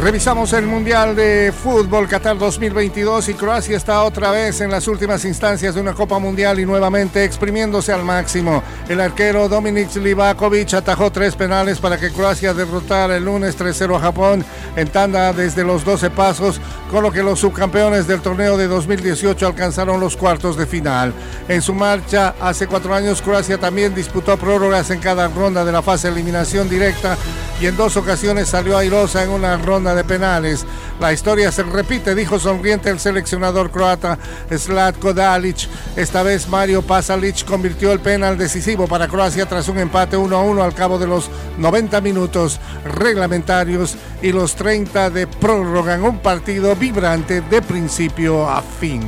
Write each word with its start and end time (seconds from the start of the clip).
Revisamos 0.00 0.54
el 0.54 0.66
Mundial 0.66 1.14
de 1.14 1.52
Fútbol 1.52 2.08
Qatar 2.08 2.38
2022 2.38 3.28
y 3.28 3.34
Croacia 3.34 3.76
está 3.76 4.02
otra 4.02 4.30
vez 4.30 4.62
en 4.62 4.70
las 4.70 4.88
últimas 4.88 5.26
instancias 5.26 5.74
de 5.74 5.80
una 5.82 5.92
Copa 5.92 6.18
Mundial 6.18 6.58
y 6.58 6.64
nuevamente 6.64 7.22
exprimiéndose 7.22 7.92
al 7.92 8.02
máximo. 8.02 8.62
El 8.88 8.98
arquero 9.02 9.46
Dominik 9.46 9.94
Livakovic 9.96 10.72
atajó 10.72 11.12
tres 11.12 11.36
penales 11.36 11.80
para 11.80 11.98
que 11.98 12.10
Croacia 12.10 12.54
derrotara 12.54 13.18
el 13.18 13.26
lunes 13.26 13.58
3-0 13.58 13.94
a 13.94 14.00
Japón 14.00 14.42
en 14.74 14.88
tanda 14.88 15.34
desde 15.34 15.64
los 15.64 15.84
12 15.84 16.08
pasos, 16.08 16.62
con 16.90 17.02
lo 17.02 17.12
que 17.12 17.22
los 17.22 17.38
subcampeones 17.38 18.06
del 18.06 18.22
torneo 18.22 18.56
de 18.56 18.68
2018 18.68 19.46
alcanzaron 19.46 20.00
los 20.00 20.16
cuartos 20.16 20.56
de 20.56 20.64
final. 20.64 21.12
En 21.46 21.60
su 21.60 21.74
marcha 21.74 22.34
hace 22.40 22.66
cuatro 22.66 22.94
años, 22.94 23.20
Croacia 23.20 23.58
también 23.58 23.94
disputó 23.94 24.38
prórrogas 24.38 24.90
en 24.90 25.00
cada 25.00 25.28
ronda 25.28 25.62
de 25.62 25.72
la 25.72 25.82
fase 25.82 26.08
de 26.08 26.14
eliminación 26.14 26.70
directa 26.70 27.18
y 27.60 27.66
en 27.66 27.76
dos 27.76 27.96
ocasiones 27.96 28.48
salió 28.48 28.78
airosa 28.78 29.22
en 29.22 29.30
una 29.30 29.56
ronda 29.58 29.94
de 29.94 30.02
penales. 30.02 30.64
La 30.98 31.12
historia 31.12 31.52
se 31.52 31.62
repite, 31.62 32.14
dijo 32.14 32.38
sonriente 32.38 32.88
el 32.88 32.98
seleccionador 32.98 33.70
croata 33.70 34.18
Slatko 34.50 35.12
Dalic. 35.12 35.68
Esta 35.94 36.22
vez 36.22 36.48
Mario 36.48 36.80
Pasalic 36.82 37.44
convirtió 37.44 37.92
el 37.92 38.00
penal 38.00 38.38
decisivo 38.38 38.86
para 38.86 39.08
Croacia 39.08 39.46
tras 39.46 39.68
un 39.68 39.78
empate 39.78 40.16
1 40.16 40.36
a 40.36 40.42
1 40.42 40.62
al 40.62 40.74
cabo 40.74 40.98
de 40.98 41.06
los 41.06 41.30
90 41.58 42.00
minutos 42.00 42.60
reglamentarios 42.84 43.96
y 44.22 44.32
los 44.32 44.54
30 44.54 45.10
de 45.10 45.26
prórroga 45.26 45.94
en 45.94 46.04
un 46.04 46.18
partido 46.18 46.74
vibrante 46.76 47.42
de 47.42 47.60
principio 47.60 48.48
a 48.48 48.62
fin. 48.62 49.02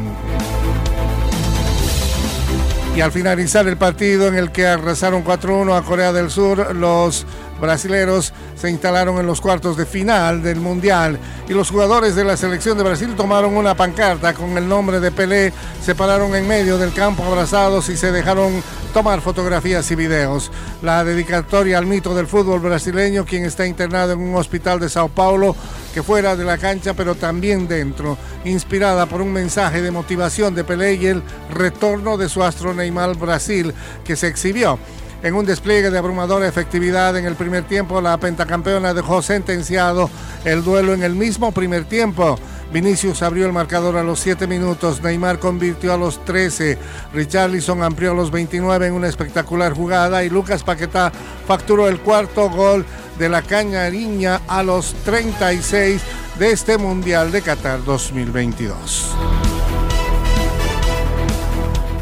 Y 2.95 3.01
al 3.01 3.11
finalizar 3.11 3.67
el 3.69 3.79
partido 3.79 4.27
en 4.27 4.37
el 4.37 4.53
que 4.53 4.67
arrasaron 4.67 5.25
4-1 5.25 5.79
a 5.79 5.83
Corea 5.83 6.13
del 6.13 6.31
Sur, 6.31 6.77
los 6.77 7.25
brasileros 7.59 8.35
se 8.55 8.69
instalaron 8.69 9.19
en 9.19 9.27
los 9.27 9.41
cuartos 9.41 9.79
de 9.79 9.87
final 9.87 10.43
del 10.43 10.61
Mundial. 10.61 11.19
Y 11.49 11.55
los 11.55 11.71
jugadores 11.71 12.15
de 12.15 12.25
la 12.25 12.37
selección 12.37 12.77
de 12.77 12.85
Brasil 12.85 13.15
tomaron 13.17 13.57
una 13.57 13.75
pancarta 13.75 14.35
con 14.35 14.59
el 14.59 14.69
nombre 14.69 15.01
de 15.01 15.11
Pelé, 15.11 15.55
se 15.83 15.95
pararon 15.95 16.35
en 16.35 16.47
medio 16.47 16.77
del 16.77 16.93
campo 16.93 17.25
abrazados 17.25 17.89
y 17.89 17.97
se 17.97 18.13
dejaron 18.13 18.63
tomar 18.93 19.21
fotografías 19.21 19.91
y 19.91 19.95
videos. 19.95 20.51
La 20.83 21.03
dedicatoria 21.05 21.79
al 21.79 21.87
mito 21.87 22.15
del 22.15 22.27
fútbol 22.27 22.61
brasileño, 22.61 23.25
quien 23.25 23.45
está 23.45 23.67
internado 23.67 24.13
en 24.13 24.21
un 24.21 24.37
hospital 24.37 24.79
de 24.79 24.89
Sao 24.89 25.09
Paulo, 25.09 25.57
que 25.95 26.03
fuera 26.03 26.37
de 26.37 26.45
la 26.45 26.59
cancha, 26.59 26.95
pero 26.95 27.15
también 27.15 27.67
dentro, 27.67 28.19
inspirada 28.45 29.07
por 29.07 29.21
un 29.21 29.33
mensaje 29.33 29.83
de 29.83 29.91
motivación 29.91 30.55
de 30.55 30.65
Pelé 30.65 30.95
y 30.95 31.07
el 31.07 31.23
retorno 31.51 32.17
de 32.17 32.29
su 32.29 32.43
astro 32.43 32.75
Neymar 32.75 33.17
Brasil, 33.17 33.75
que 34.05 34.17
se 34.17 34.29
exhibió 34.29 34.79
en 35.23 35.35
un 35.35 35.47
despliegue 35.47 35.91
de 35.91 35.99
abrumadora 35.99 36.49
efectividad 36.49 37.17
en 37.17 37.27
el 37.27 37.37
primer 37.37 37.65
tiempo, 37.65 38.01
la 38.01 38.19
pentacampeona 38.19 38.93
dejó 38.93 39.23
sentenciado 39.23 40.11
el 40.45 40.65
duelo 40.65 40.95
en 40.95 41.05
el 41.05 41.15
mismo 41.15 41.53
primer 41.53 41.85
tiempo. 41.85 42.37
Vinicius 42.73 43.23
abrió 43.23 43.47
el 43.47 43.53
marcador 43.53 43.97
a 43.97 44.03
los 44.03 44.21
7 44.21 44.47
minutos, 44.47 45.03
Neymar 45.03 45.39
convirtió 45.39 45.93
a 45.93 45.99
los 45.99 46.25
13, 46.25 46.79
Richarlison 47.13 47.83
amplió 47.83 48.13
a 48.13 48.15
los 48.15 48.31
29 48.31 48.87
en 48.87 48.95
una 48.95 49.09
espectacular 49.09 49.75
jugada 49.75 50.25
y 50.25 50.31
Lucas 50.31 50.63
Paquetá 50.63 51.13
facturó 51.47 51.89
el 51.89 52.01
cuarto 52.01 52.49
gol 52.49 52.87
de 53.19 53.29
la 53.29 53.43
Cañariña 53.43 54.41
a 54.49 54.63
los 54.63 54.95
36 55.05 56.01
de 56.39 56.53
este 56.53 56.79
Mundial 56.79 57.31
de 57.31 57.43
Qatar 57.43 57.85
2022. 57.85 59.42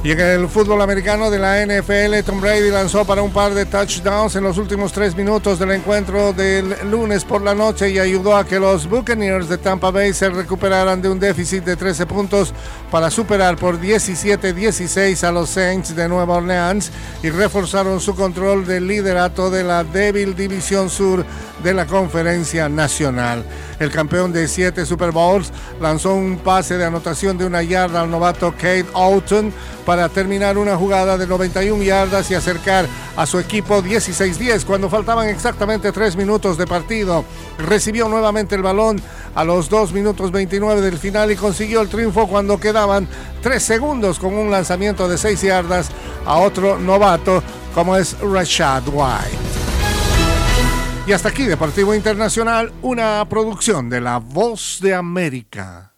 Y 0.02 0.12
en 0.12 0.20
el 0.20 0.48
fútbol 0.48 0.80
americano 0.80 1.30
de 1.30 1.38
la 1.38 1.62
NFL, 1.62 2.24
Tom 2.24 2.40
Brady 2.40 2.70
lanzó 2.70 3.04
para 3.04 3.20
un 3.20 3.30
par 3.30 3.52
de 3.52 3.66
touchdowns 3.66 4.34
en 4.34 4.44
los 4.44 4.56
últimos 4.56 4.92
tres 4.92 5.14
minutos 5.14 5.58
del 5.58 5.72
encuentro 5.72 6.32
del 6.32 6.74
lunes 6.90 7.22
por 7.22 7.42
la 7.42 7.54
noche 7.54 7.90
y 7.90 7.98
ayudó 7.98 8.34
a 8.34 8.46
que 8.46 8.58
los 8.58 8.88
Buccaneers 8.88 9.50
de 9.50 9.58
Tampa 9.58 9.90
Bay 9.90 10.14
se 10.14 10.30
recuperaran 10.30 11.02
de 11.02 11.10
un 11.10 11.20
déficit 11.20 11.64
de 11.64 11.76
13 11.76 12.06
puntos 12.06 12.54
para 12.90 13.10
superar 13.10 13.56
por 13.56 13.78
17-16 13.78 15.22
a 15.22 15.32
los 15.32 15.50
Saints 15.50 15.94
de 15.94 16.08
Nueva 16.08 16.36
Orleans 16.36 16.90
y 17.22 17.28
reforzaron 17.28 18.00
su 18.00 18.14
control 18.14 18.66
del 18.66 18.86
liderato 18.86 19.50
de 19.50 19.64
la 19.64 19.84
débil 19.84 20.34
división 20.34 20.88
sur 20.88 21.26
de 21.62 21.74
la 21.74 21.84
conferencia 21.84 22.70
nacional. 22.70 23.44
El 23.78 23.90
campeón 23.90 24.32
de 24.32 24.48
siete 24.48 24.86
Super 24.86 25.10
Bowls 25.10 25.52
lanzó 25.78 26.14
un 26.14 26.38
pase 26.38 26.78
de 26.78 26.86
anotación 26.86 27.36
de 27.36 27.44
una 27.44 27.62
yarda 27.62 28.00
al 28.00 28.10
novato 28.10 28.52
Kate 28.52 28.86
Alton 28.94 29.52
para 29.90 30.08
terminar 30.08 30.56
una 30.56 30.76
jugada 30.76 31.18
de 31.18 31.26
91 31.26 31.82
yardas 31.82 32.30
y 32.30 32.36
acercar 32.36 32.86
a 33.16 33.26
su 33.26 33.40
equipo 33.40 33.82
16-10 33.82 34.64
cuando 34.64 34.88
faltaban 34.88 35.28
exactamente 35.28 35.90
3 35.90 36.14
minutos 36.14 36.56
de 36.56 36.64
partido. 36.64 37.24
Recibió 37.58 38.08
nuevamente 38.08 38.54
el 38.54 38.62
balón 38.62 39.02
a 39.34 39.42
los 39.42 39.68
2 39.68 39.92
minutos 39.92 40.30
29 40.30 40.80
del 40.80 40.96
final 40.96 41.32
y 41.32 41.34
consiguió 41.34 41.80
el 41.80 41.88
triunfo 41.88 42.28
cuando 42.28 42.60
quedaban 42.60 43.08
3 43.42 43.60
segundos 43.60 44.20
con 44.20 44.34
un 44.34 44.48
lanzamiento 44.48 45.08
de 45.08 45.18
6 45.18 45.42
yardas 45.42 45.88
a 46.24 46.36
otro 46.36 46.78
novato 46.78 47.42
como 47.74 47.96
es 47.96 48.16
Rashad 48.20 48.84
White. 48.86 49.38
Y 51.08 51.12
hasta 51.12 51.30
aquí 51.30 51.46
Deportivo 51.46 51.96
Internacional, 51.96 52.72
una 52.82 53.26
producción 53.28 53.90
de 53.90 54.00
La 54.00 54.18
Voz 54.18 54.78
de 54.80 54.94
América. 54.94 55.90